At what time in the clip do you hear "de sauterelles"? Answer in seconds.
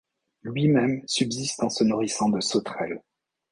2.29-3.03